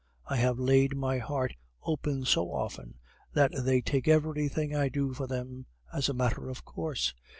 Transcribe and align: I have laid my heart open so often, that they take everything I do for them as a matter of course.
I 0.25 0.37
have 0.37 0.57
laid 0.57 0.95
my 0.97 1.19
heart 1.19 1.53
open 1.83 2.25
so 2.25 2.51
often, 2.51 2.95
that 3.33 3.51
they 3.55 3.81
take 3.81 4.07
everything 4.07 4.75
I 4.75 4.89
do 4.89 5.13
for 5.13 5.27
them 5.27 5.67
as 5.93 6.09
a 6.09 6.13
matter 6.15 6.49
of 6.49 6.65
course. 6.65 7.13